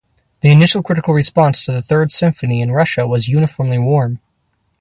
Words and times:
The 0.39 0.49
initial 0.49 0.81
critical 0.81 1.13
response 1.13 1.63
to 1.63 1.71
the 1.71 1.83
Third 1.83 2.11
Symphony 2.11 2.59
in 2.59 2.71
Russia 2.71 3.05
was 3.05 3.27
uniformly 3.27 3.77
warm. 3.77 4.19